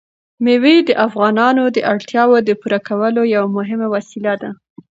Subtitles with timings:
[0.43, 4.49] مېوې د افغانانو د اړتیاوو د پوره کولو یوه مهمه وسیله ده.